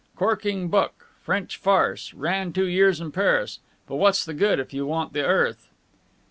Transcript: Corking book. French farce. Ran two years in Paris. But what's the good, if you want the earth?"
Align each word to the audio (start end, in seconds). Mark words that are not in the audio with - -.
Corking 0.15 0.69
book. 0.69 1.09
French 1.21 1.57
farce. 1.57 2.11
Ran 2.15 2.53
two 2.53 2.65
years 2.65 2.99
in 2.99 3.11
Paris. 3.11 3.59
But 3.85 3.97
what's 3.97 4.25
the 4.25 4.33
good, 4.33 4.59
if 4.59 4.73
you 4.73 4.87
want 4.87 5.13
the 5.13 5.23
earth?" 5.23 5.69